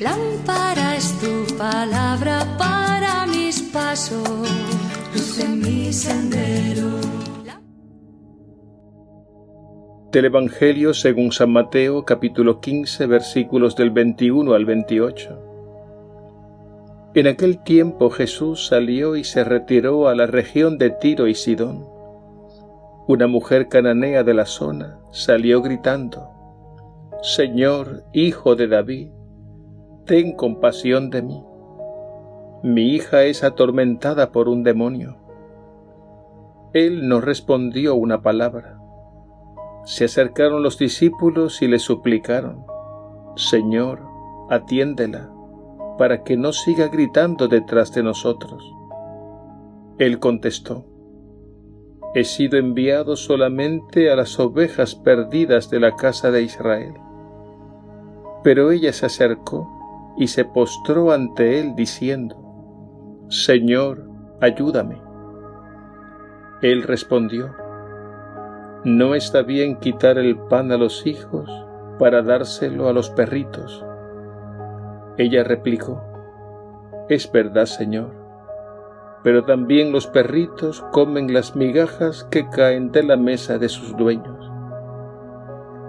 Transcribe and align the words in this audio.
Lámpara 0.00 0.96
es 0.96 1.18
tu 1.20 1.56
palabra 1.56 2.46
para 2.58 3.26
mis 3.26 3.62
pasos, 3.62 4.28
luz 5.14 5.38
en 5.38 5.60
mi 5.60 5.92
sendero. 5.92 7.00
Del 10.12 10.24
Evangelio 10.26 10.92
según 10.92 11.32
San 11.32 11.52
Mateo 11.52 12.04
capítulo 12.04 12.60
15 12.60 13.06
versículos 13.06 13.74
del 13.76 13.90
21 13.90 14.54
al 14.54 14.64
28. 14.66 15.38
En 17.14 17.26
aquel 17.26 17.62
tiempo 17.62 18.10
Jesús 18.10 18.66
salió 18.66 19.16
y 19.16 19.24
se 19.24 19.44
retiró 19.44 20.08
a 20.08 20.14
la 20.14 20.26
región 20.26 20.78
de 20.78 20.90
Tiro 20.90 21.26
y 21.26 21.34
Sidón. 21.34 21.86
Una 23.06 23.26
mujer 23.26 23.68
cananea 23.68 24.24
de 24.24 24.34
la 24.34 24.46
zona 24.46 24.98
salió 25.10 25.62
gritando, 25.62 26.28
Señor, 27.22 28.04
hijo 28.12 28.56
de 28.56 28.68
David, 28.68 29.10
ten 30.10 30.32
compasión 30.32 31.08
de 31.08 31.22
mí. 31.22 31.44
Mi 32.64 32.96
hija 32.96 33.22
es 33.22 33.44
atormentada 33.44 34.32
por 34.32 34.48
un 34.48 34.64
demonio. 34.64 35.18
Él 36.72 37.06
no 37.06 37.20
respondió 37.20 37.94
una 37.94 38.20
palabra. 38.20 38.80
Se 39.84 40.06
acercaron 40.06 40.64
los 40.64 40.78
discípulos 40.78 41.62
y 41.62 41.68
le 41.68 41.78
suplicaron, 41.78 42.66
Señor, 43.36 44.00
atiéndela 44.48 45.30
para 45.96 46.24
que 46.24 46.36
no 46.36 46.52
siga 46.52 46.88
gritando 46.88 47.46
detrás 47.46 47.94
de 47.94 48.02
nosotros. 48.02 48.68
Él 49.98 50.18
contestó, 50.18 50.86
He 52.16 52.24
sido 52.24 52.58
enviado 52.58 53.14
solamente 53.14 54.10
a 54.10 54.16
las 54.16 54.40
ovejas 54.40 54.96
perdidas 54.96 55.70
de 55.70 55.78
la 55.78 55.94
casa 55.94 56.32
de 56.32 56.42
Israel. 56.42 56.94
Pero 58.42 58.72
ella 58.72 58.92
se 58.92 59.06
acercó 59.06 59.76
y 60.20 60.28
se 60.28 60.44
postró 60.44 61.12
ante 61.12 61.60
él 61.60 61.74
diciendo, 61.74 62.36
Señor, 63.30 64.06
ayúdame. 64.42 65.00
Él 66.60 66.82
respondió, 66.82 67.54
No 68.84 69.14
está 69.14 69.40
bien 69.40 69.76
quitar 69.76 70.18
el 70.18 70.36
pan 70.38 70.72
a 70.72 70.76
los 70.76 71.06
hijos 71.06 71.50
para 71.98 72.20
dárselo 72.20 72.86
a 72.86 72.92
los 72.92 73.08
perritos. 73.08 73.82
Ella 75.16 75.42
replicó, 75.42 76.02
Es 77.08 77.32
verdad, 77.32 77.64
Señor, 77.64 78.14
pero 79.24 79.46
también 79.46 79.90
los 79.90 80.06
perritos 80.06 80.84
comen 80.92 81.32
las 81.32 81.56
migajas 81.56 82.24
que 82.24 82.46
caen 82.50 82.92
de 82.92 83.04
la 83.04 83.16
mesa 83.16 83.56
de 83.56 83.70
sus 83.70 83.96
dueños. 83.96 84.52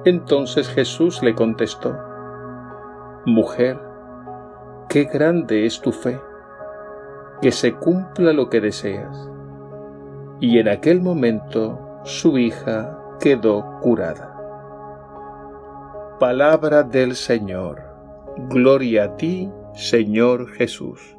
Entonces 0.06 0.70
Jesús 0.70 1.22
le 1.22 1.36
contestó, 1.36 1.98
Mujer, 3.26 3.91
qué 4.92 5.06
grande 5.06 5.66
es 5.66 5.80
tu 5.80 5.94
fe, 5.94 6.20
que 7.42 7.54
se 7.54 7.76
cumpla 7.76 8.34
lo 8.34 8.50
que 8.50 8.60
deseas. 8.60 9.30
Y 10.42 10.60
en 10.60 10.68
aquel 10.68 11.02
momento 11.02 12.02
su 12.04 12.38
hija 12.38 13.00
quedó 13.22 13.80
curada. 13.80 14.38
Palabra 16.20 16.84
del 16.84 17.16
Señor. 17.16 17.82
Gloria 18.50 19.06
a 19.06 19.16
ti, 19.16 19.50
Señor 19.76 20.50
Jesús. 20.50 21.16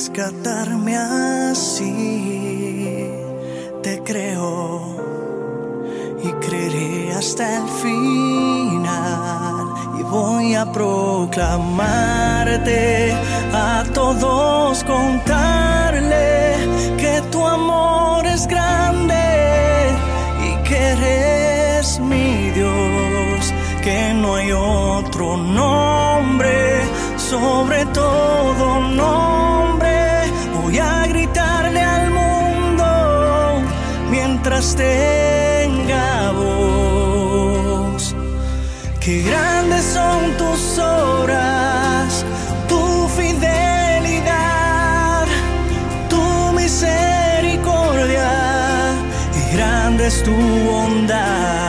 Rescatarme 0.00 0.96
así. 0.96 1.92
Te 3.82 4.02
creo 4.02 4.96
y 6.24 6.28
creeré 6.44 7.12
hasta 7.12 7.58
el 7.58 7.68
final. 7.82 9.66
Y 9.98 10.02
voy 10.04 10.54
a 10.54 10.72
proclamarte 10.72 11.52
a 13.52 13.84
todos, 13.92 14.82
contarle 14.84 16.56
que 16.96 17.20
tu 17.30 17.46
amor 17.46 18.26
es 18.26 18.46
grande 18.46 19.92
y 20.48 20.56
que 20.66 20.78
eres 20.94 22.00
mi 22.00 22.50
Dios, 22.52 23.52
que 23.82 24.14
no 24.14 24.36
hay 24.36 24.50
otro 24.52 25.36
nombre 25.36 26.88
sobre 27.16 27.84
todo 27.86 28.80
nombre 28.80 29.29
tenga 34.76 36.32
voz. 36.32 38.14
Qué 39.00 39.22
grandes 39.22 39.84
son 39.84 40.36
tus 40.36 40.78
obras, 40.78 42.24
tu 42.68 43.08
fidelidad, 43.16 44.16
tu 46.10 46.52
misericordia 46.52 48.32
y 49.34 49.56
grande 49.56 50.06
es 50.06 50.22
tu 50.22 50.36
bondad. 50.70 51.59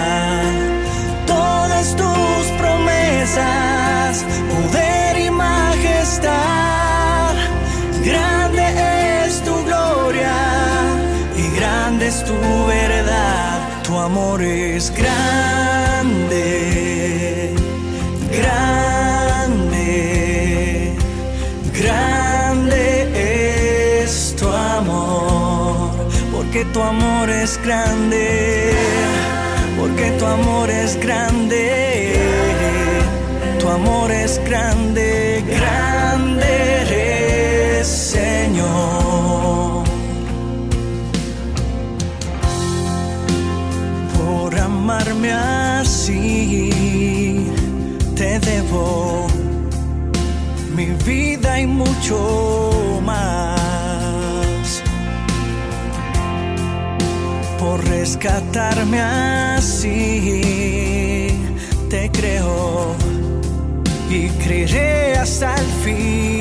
Amor 14.01 14.41
es 14.41 14.91
grande, 14.95 16.43
grande, 18.35 19.85
grande 21.79 22.83
es 24.03 24.35
tu 24.37 24.47
amor, 24.47 25.91
porque 26.31 26.65
tu 26.73 26.81
amor 26.81 27.29
es 27.29 27.59
grande, 27.63 28.73
porque 29.79 30.09
tu 30.17 30.25
amor 30.25 30.69
es 30.71 30.99
grande, 30.99 32.15
tu 33.59 33.69
amor 33.69 34.11
es 34.11 34.41
grande, 34.45 34.90
así, 45.29 46.69
te 48.15 48.39
debo 48.39 49.27
mi 50.75 50.87
vida 51.05 51.59
y 51.59 51.67
mucho 51.67 52.71
más. 53.03 54.81
Por 57.59 57.83
rescatarme 57.87 58.99
así, 59.01 60.47
te 61.89 62.09
creo 62.11 62.95
y 64.09 64.29
creeré 64.43 65.17
hasta 65.17 65.55
el 65.55 65.67
final. 65.83 66.40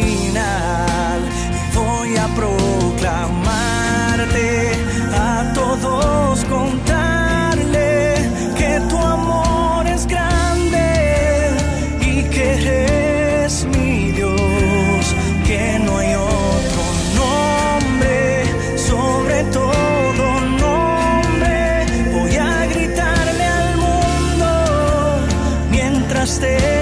I 26.21 26.27
stay 26.27 26.80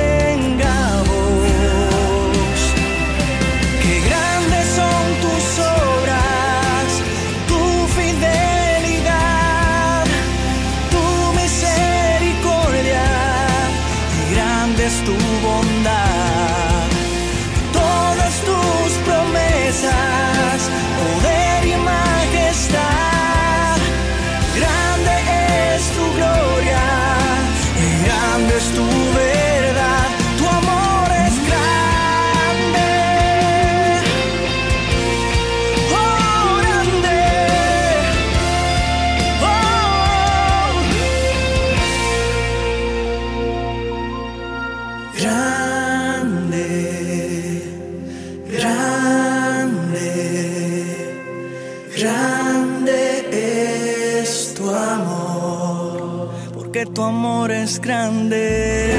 tu 56.99 57.05
amor 57.05 57.53
es 57.53 57.81
grande, 57.81 58.91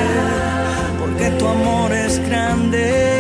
porque 1.01 1.31
tu 1.31 1.45
amor 1.45 1.91
es 1.91 2.17
grande, 2.29 3.18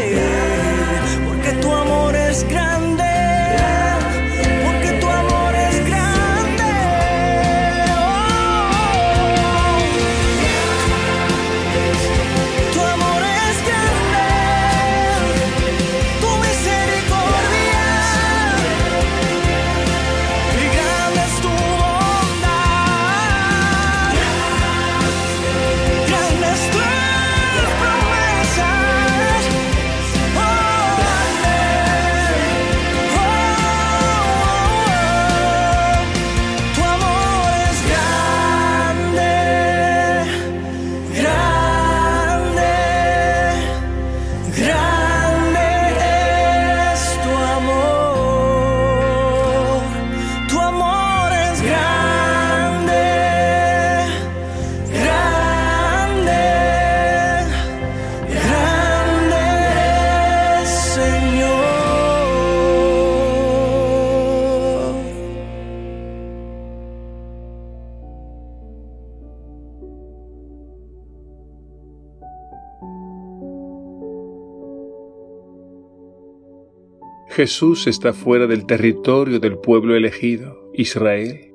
Jesús 77.39 77.87
está 77.87 78.11
fuera 78.11 78.47
del 78.47 78.65
territorio 78.65 79.39
del 79.39 79.57
pueblo 79.59 79.95
elegido, 79.95 80.69
Israel. 80.73 81.53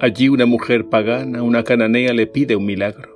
Allí 0.00 0.30
una 0.30 0.46
mujer 0.46 0.88
pagana, 0.88 1.42
una 1.42 1.64
cananea, 1.64 2.14
le 2.14 2.26
pide 2.26 2.56
un 2.56 2.64
milagro. 2.64 3.14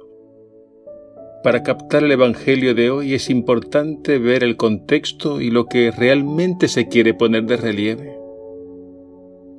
Para 1.42 1.62
captar 1.62 2.04
el 2.04 2.12
Evangelio 2.12 2.74
de 2.74 2.90
hoy 2.90 3.14
es 3.14 3.30
importante 3.30 4.18
ver 4.18 4.44
el 4.44 4.58
contexto 4.58 5.40
y 5.40 5.50
lo 5.50 5.64
que 5.64 5.90
realmente 5.90 6.68
se 6.68 6.86
quiere 6.86 7.14
poner 7.14 7.46
de 7.46 7.56
relieve. 7.56 8.14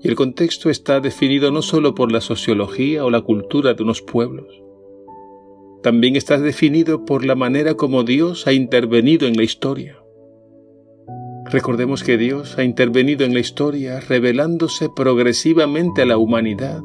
Y 0.03 0.07
el 0.07 0.13
contexto 0.13 0.69
está 0.69 0.99
definido 0.99 1.49
no 1.49 1.63
solo 1.63 1.95
por 1.95 2.11
la 2.11 2.21
sociología 2.21 3.03
o 3.03 3.09
la 3.09 3.21
cultura 3.21 3.73
de 3.73 3.81
unos 3.81 4.03
pueblos, 4.03 4.61
también 5.81 6.15
está 6.15 6.37
definido 6.37 7.03
por 7.03 7.25
la 7.25 7.33
manera 7.33 7.73
como 7.73 8.03
Dios 8.03 8.45
ha 8.45 8.53
intervenido 8.53 9.27
en 9.27 9.37
la 9.37 9.43
historia. 9.43 10.04
Recordemos 11.51 12.03
que 12.03 12.17
Dios 12.17 12.57
ha 12.57 12.63
intervenido 12.63 13.23
en 13.23 13.33
la 13.33 13.39
historia 13.39 13.99
revelándose 13.99 14.89
progresivamente 14.95 16.01
a 16.01 16.05
la 16.05 16.17
humanidad, 16.17 16.81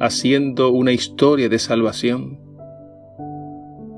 haciendo 0.00 0.70
una 0.70 0.92
historia 0.92 1.48
de 1.48 1.58
salvación. 1.58 2.38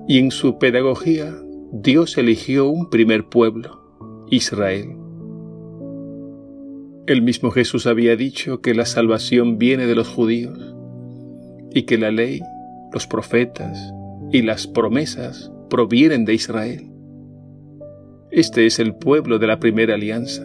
Y 0.06 0.18
en 0.18 0.30
su 0.30 0.58
pedagogía, 0.58 1.34
Dios 1.72 2.16
eligió 2.16 2.68
un 2.68 2.88
primer 2.90 3.24
pueblo, 3.24 4.26
Israel. 4.30 4.96
El 7.06 7.22
mismo 7.22 7.50
Jesús 7.50 7.86
había 7.86 8.14
dicho 8.16 8.60
que 8.60 8.74
la 8.74 8.86
salvación 8.86 9.58
viene 9.58 9.86
de 9.86 9.94
los 9.94 10.08
judíos 10.08 10.76
y 11.74 11.82
que 11.82 11.98
la 11.98 12.10
ley, 12.10 12.40
los 12.92 13.06
profetas 13.06 13.92
y 14.30 14.42
las 14.42 14.66
promesas 14.66 15.50
provienen 15.68 16.24
de 16.24 16.34
Israel. 16.34 16.97
Este 18.30 18.66
es 18.66 18.78
el 18.78 18.94
pueblo 18.94 19.38
de 19.38 19.46
la 19.46 19.58
primera 19.58 19.94
alianza. 19.94 20.44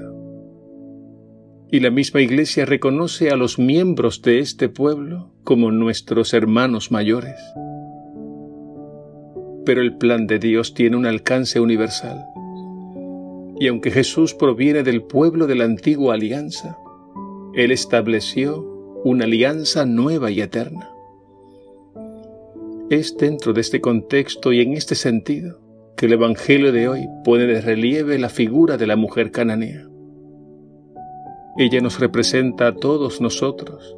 Y 1.70 1.82
la 1.82 1.92
misma 1.92 2.22
Iglesia 2.22 2.66
reconoce 2.66 3.30
a 3.30 3.36
los 3.36 3.60
miembros 3.60 4.22
de 4.22 4.40
este 4.40 4.70
pueblo 4.70 5.34
como 5.44 5.70
nuestros 5.70 6.34
hermanos 6.34 6.92
mayores. 6.92 7.36
Pero 9.66 9.82
el 9.82 9.98
plan 9.98 10.28
de 10.28 10.40
Dios 10.40 10.74
tiene 10.74 10.96
un 10.96 11.06
alcance 11.06 11.60
universal. 11.60 12.24
Y 13.60 13.68
aunque 13.68 13.92
Jesús 13.92 14.34
proviene 14.34 14.84
del 14.84 15.04
pueblo 15.04 15.46
de 15.46 15.56
la 15.56 15.66
antigua 15.66 16.14
alianza, 16.14 16.78
Él 17.54 17.72
estableció 17.72 18.62
una 19.04 19.26
alianza 19.26 19.86
nueva 19.86 20.32
y 20.32 20.40
eterna. 20.40 20.90
Es 22.90 23.18
dentro 23.18 23.52
de 23.52 23.60
este 23.60 23.82
contexto 23.82 24.54
y 24.54 24.62
en 24.62 24.74
este 24.74 24.96
sentido 24.96 25.63
el 26.06 26.14
Evangelio 26.14 26.72
de 26.72 26.88
hoy 26.88 27.10
pone 27.24 27.46
de 27.46 27.62
relieve 27.62 28.18
la 28.20 28.30
figura 28.30 28.78
de 28.78 28.88
la 28.88 28.96
mujer 28.96 29.32
cananea. 29.32 29.88
Ella 31.58 31.82
nos 31.82 32.00
representa 32.00 32.68
a 32.68 32.76
todos 32.76 33.22
nosotros, 33.22 33.96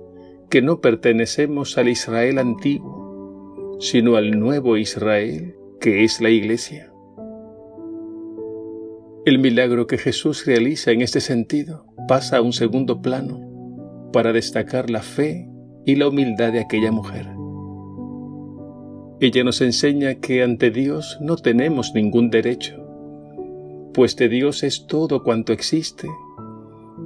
que 0.49 0.61
no 0.61 0.81
pertenecemos 0.81 1.77
al 1.77 1.89
Israel 1.89 2.37
antiguo, 2.37 3.77
sino 3.79 4.15
al 4.15 4.39
nuevo 4.39 4.77
Israel, 4.77 5.55
que 5.79 6.03
es 6.03 6.21
la 6.21 6.29
Iglesia. 6.29 6.91
El 9.25 9.39
milagro 9.39 9.87
que 9.87 9.97
Jesús 9.97 10.45
realiza 10.45 10.91
en 10.91 11.01
este 11.01 11.19
sentido 11.19 11.87
pasa 12.07 12.37
a 12.37 12.41
un 12.41 12.53
segundo 12.53 13.01
plano 13.01 13.41
para 14.13 14.31
destacar 14.31 14.89
la 14.89 15.01
fe 15.01 15.49
y 15.85 15.95
la 15.95 16.07
humildad 16.07 16.51
de 16.51 16.59
aquella 16.59 16.91
mujer. 16.91 17.34
Ella 19.21 19.45
nos 19.45 19.61
enseña 19.61 20.15
que 20.15 20.43
ante 20.43 20.71
Dios 20.71 21.17
no 21.21 21.37
tenemos 21.37 21.93
ningún 21.95 22.29
derecho, 22.29 22.75
pues 23.93 24.17
de 24.17 24.27
Dios 24.27 24.61
es 24.63 24.87
todo 24.87 25.23
cuanto 25.23 25.53
existe, 25.53 26.09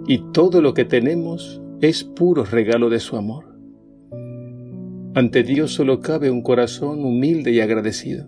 y 0.08 0.32
todo 0.32 0.64
lo 0.64 0.74
que 0.74 0.86
tenemos 0.86 1.62
es 1.82 2.04
puro 2.04 2.46
regalo 2.46 2.90
de 2.90 3.00
su 3.00 3.16
amor. 3.16 3.46
Ante 5.14 5.44
Dios 5.44 5.74
solo 5.74 6.02
cabe 6.02 6.32
un 6.32 6.42
corazón 6.42 7.06
humilde 7.06 7.52
y 7.52 7.60
agradecido. 7.60 8.28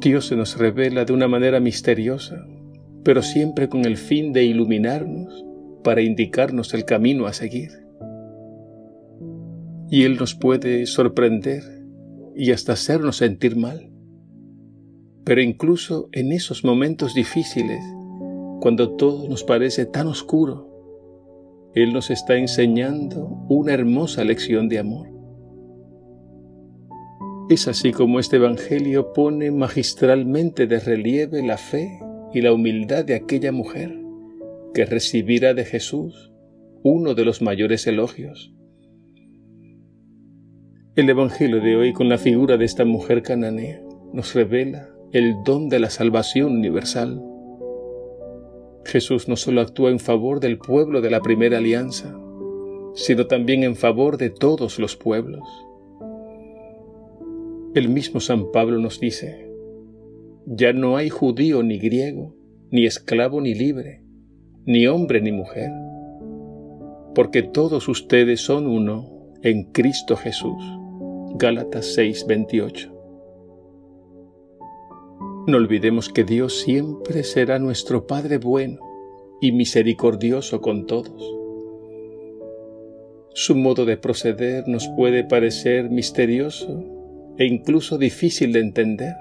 Dios 0.00 0.26
se 0.26 0.36
nos 0.36 0.58
revela 0.58 1.04
de 1.04 1.12
una 1.12 1.26
manera 1.26 1.58
misteriosa, 1.58 2.46
pero 3.02 3.20
siempre 3.20 3.68
con 3.68 3.84
el 3.84 3.96
fin 3.96 4.32
de 4.32 4.44
iluminarnos 4.44 5.44
para 5.82 6.02
indicarnos 6.02 6.72
el 6.72 6.84
camino 6.84 7.26
a 7.26 7.32
seguir 7.32 7.87
y 9.90 10.04
Él 10.04 10.16
nos 10.16 10.34
puede 10.34 10.86
sorprender 10.86 11.62
y 12.34 12.52
hasta 12.52 12.74
hacernos 12.74 13.16
sentir 13.16 13.56
mal. 13.56 13.90
Pero 15.24 15.42
incluso 15.42 16.08
en 16.12 16.32
esos 16.32 16.64
momentos 16.64 17.14
difíciles, 17.14 17.82
cuando 18.60 18.96
todo 18.96 19.28
nos 19.28 19.44
parece 19.44 19.86
tan 19.86 20.06
oscuro, 20.06 21.70
Él 21.74 21.92
nos 21.92 22.10
está 22.10 22.36
enseñando 22.36 23.26
una 23.48 23.72
hermosa 23.72 24.24
lección 24.24 24.68
de 24.68 24.78
amor. 24.78 25.08
Es 27.50 27.66
así 27.66 27.92
como 27.92 28.20
este 28.20 28.36
Evangelio 28.36 29.12
pone 29.14 29.50
magistralmente 29.50 30.66
de 30.66 30.80
relieve 30.80 31.42
la 31.42 31.56
fe 31.56 31.98
y 32.34 32.42
la 32.42 32.52
humildad 32.52 33.06
de 33.06 33.14
aquella 33.14 33.52
mujer 33.52 33.98
que 34.74 34.84
recibirá 34.84 35.54
de 35.54 35.64
Jesús 35.64 36.30
uno 36.82 37.14
de 37.14 37.24
los 37.24 37.40
mayores 37.40 37.86
elogios. 37.86 38.52
El 40.98 41.08
Evangelio 41.08 41.60
de 41.60 41.76
hoy 41.76 41.92
con 41.92 42.08
la 42.08 42.18
figura 42.18 42.56
de 42.56 42.64
esta 42.64 42.84
mujer 42.84 43.22
cananea 43.22 43.80
nos 44.12 44.34
revela 44.34 44.88
el 45.12 45.44
don 45.44 45.68
de 45.68 45.78
la 45.78 45.90
salvación 45.90 46.56
universal. 46.56 47.22
Jesús 48.84 49.28
no 49.28 49.36
solo 49.36 49.60
actúa 49.60 49.92
en 49.92 50.00
favor 50.00 50.40
del 50.40 50.58
pueblo 50.58 51.00
de 51.00 51.10
la 51.10 51.20
primera 51.20 51.58
alianza, 51.58 52.18
sino 52.94 53.28
también 53.28 53.62
en 53.62 53.76
favor 53.76 54.16
de 54.16 54.30
todos 54.30 54.80
los 54.80 54.96
pueblos. 54.96 55.48
El 57.76 57.90
mismo 57.90 58.18
San 58.18 58.50
Pablo 58.50 58.80
nos 58.80 58.98
dice, 58.98 59.48
ya 60.46 60.72
no 60.72 60.96
hay 60.96 61.10
judío 61.10 61.62
ni 61.62 61.78
griego, 61.78 62.34
ni 62.72 62.86
esclavo 62.86 63.40
ni 63.40 63.54
libre, 63.54 64.02
ni 64.64 64.88
hombre 64.88 65.20
ni 65.20 65.30
mujer, 65.30 65.70
porque 67.14 67.44
todos 67.44 67.86
ustedes 67.86 68.40
son 68.40 68.66
uno 68.66 69.36
en 69.44 69.70
Cristo 69.70 70.16
Jesús. 70.16 70.60
Gálatas 71.34 71.94
6:28. 71.96 72.90
No 75.46 75.56
olvidemos 75.56 76.08
que 76.08 76.24
Dios 76.24 76.60
siempre 76.60 77.22
será 77.22 77.58
nuestro 77.58 78.06
Padre 78.06 78.38
bueno 78.38 78.80
y 79.40 79.52
misericordioso 79.52 80.60
con 80.60 80.86
todos. 80.86 81.34
Su 83.34 83.54
modo 83.54 83.84
de 83.84 83.96
proceder 83.96 84.66
nos 84.66 84.88
puede 84.88 85.22
parecer 85.22 85.90
misterioso 85.90 86.82
e 87.36 87.46
incluso 87.46 87.98
difícil 87.98 88.52
de 88.52 88.60
entender, 88.60 89.14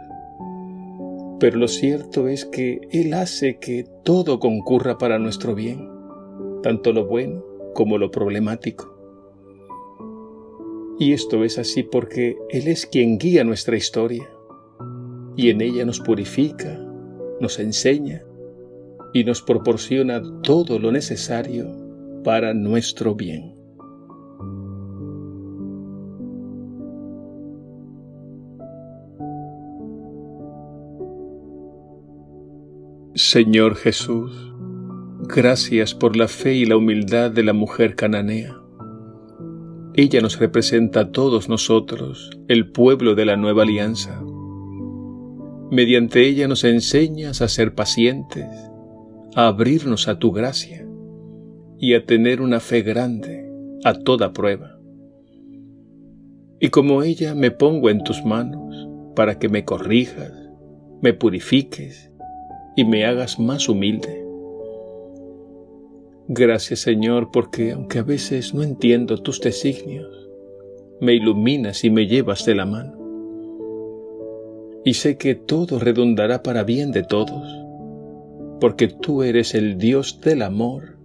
pero 1.39 1.57
lo 1.57 1.67
cierto 1.67 2.27
es 2.27 2.45
que 2.45 2.81
Él 2.91 3.13
hace 3.13 3.59
que 3.59 3.85
todo 4.03 4.39
concurra 4.39 4.97
para 4.97 5.19
nuestro 5.19 5.53
bien, 5.53 5.87
tanto 6.63 6.93
lo 6.93 7.05
bueno 7.05 7.43
como 7.75 7.99
lo 7.99 8.09
problemático. 8.09 8.96
Y 10.99 11.13
esto 11.13 11.43
es 11.43 11.57
así 11.59 11.83
porque 11.83 12.35
Él 12.49 12.67
es 12.67 12.85
quien 12.85 13.17
guía 13.17 13.43
nuestra 13.43 13.77
historia 13.77 14.27
y 15.35 15.51
en 15.51 15.61
ella 15.61 15.85
nos 15.85 15.99
purifica, 15.99 16.79
nos 17.39 17.59
enseña 17.59 18.23
y 19.13 19.23
nos 19.23 19.41
proporciona 19.43 20.21
todo 20.41 20.79
lo 20.79 20.91
necesario 20.91 21.71
para 22.23 22.53
nuestro 22.53 23.15
bien. 23.15 23.53
Señor 33.13 33.75
Jesús, 33.75 34.53
gracias 35.27 35.93
por 35.93 36.15
la 36.15 36.27
fe 36.27 36.53
y 36.53 36.65
la 36.65 36.77
humildad 36.77 37.31
de 37.31 37.43
la 37.43 37.53
mujer 37.53 37.95
cananea. 37.95 38.66
Ella 39.99 40.21
nos 40.21 40.37
representa 40.37 40.99
a 40.99 41.11
todos 41.11 41.49
nosotros, 41.49 42.29
el 42.47 42.69
pueblo 42.71 43.15
de 43.15 43.25
la 43.25 43.35
nueva 43.35 43.63
alianza. 43.63 44.21
Mediante 45.71 46.27
ella 46.27 46.47
nos 46.47 46.63
enseñas 46.65 47.41
a 47.41 47.47
ser 47.47 47.73
pacientes, 47.73 48.45
a 49.33 49.47
abrirnos 49.47 50.07
a 50.07 50.19
tu 50.19 50.31
gracia 50.31 50.87
y 51.79 51.95
a 51.95 52.05
tener 52.05 52.41
una 52.41 52.59
fe 52.59 52.83
grande 52.83 53.49
a 53.83 53.95
toda 53.95 54.33
prueba. 54.33 54.77
Y 56.59 56.69
como 56.69 57.01
ella 57.01 57.33
me 57.33 57.49
pongo 57.49 57.89
en 57.89 58.03
tus 58.03 58.23
manos 58.23 58.87
para 59.15 59.39
que 59.39 59.49
me 59.49 59.65
corrijas, 59.65 60.31
me 61.01 61.13
purifiques 61.13 62.11
y 62.75 62.85
me 62.85 63.03
hagas 63.03 63.39
más 63.39 63.67
humilde. 63.67 64.26
Gracias 66.29 66.81
Señor 66.81 67.29
porque 67.31 67.71
aunque 67.71 67.99
a 67.99 68.03
veces 68.03 68.53
no 68.53 68.61
entiendo 68.63 69.17
tus 69.17 69.39
designios, 69.39 70.29
me 70.99 71.13
iluminas 71.13 71.83
y 71.83 71.89
me 71.89 72.07
llevas 72.07 72.45
de 72.45 72.55
la 72.55 72.65
mano. 72.65 72.97
Y 74.83 74.93
sé 74.95 75.17
que 75.17 75.35
todo 75.35 75.79
redundará 75.79 76.43
para 76.43 76.63
bien 76.63 76.91
de 76.91 77.03
todos, 77.03 77.47
porque 78.59 78.87
tú 78.87 79.23
eres 79.23 79.53
el 79.53 79.77
Dios 79.77 80.19
del 80.21 80.41
amor 80.41 80.97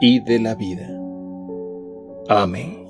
y 0.00 0.20
de 0.20 0.40
la 0.40 0.54
vida. 0.54 0.88
Amén. 2.28 2.85